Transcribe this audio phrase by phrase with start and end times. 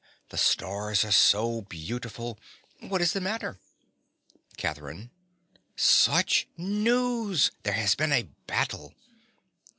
[0.29, 2.39] The stars are so beautiful!
[2.79, 3.59] What is the matter?
[4.57, 5.11] CATHERINE.
[5.75, 7.51] Such news.
[7.61, 8.95] There has been a battle!